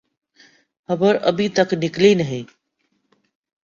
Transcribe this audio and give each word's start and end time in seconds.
خبر 0.89 1.13
ابھی 1.29 1.47
تک 1.49 1.73
نکلی 1.83 2.13
نہیں۔ 2.15 2.43